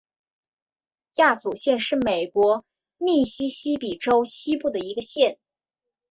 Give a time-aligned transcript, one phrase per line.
[1.17, 2.65] 亚祖县是美国
[2.97, 5.37] 密西西比州西部的一个县。